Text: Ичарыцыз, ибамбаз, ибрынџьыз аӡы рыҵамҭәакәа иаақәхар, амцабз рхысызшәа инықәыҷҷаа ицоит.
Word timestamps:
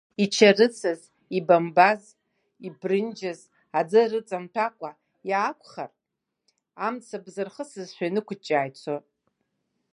Ичарыцыз, 0.23 1.01
ибамбаз, 1.37 2.01
ибрынџьыз 2.67 3.39
аӡы 3.79 4.01
рыҵамҭәакәа 4.11 4.91
иаақәхар, 5.29 5.91
амцабз 6.85 7.35
рхысызшәа 7.47 8.05
инықәыҷҷаа 8.07 8.69
ицоит. 8.69 9.05